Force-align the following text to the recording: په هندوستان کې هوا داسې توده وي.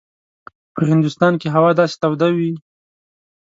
په 0.73 0.81
هندوستان 0.91 1.33
کې 1.41 1.47
هوا 1.55 1.71
داسې 1.79 1.95
توده 2.03 2.29
وي. 2.37 2.51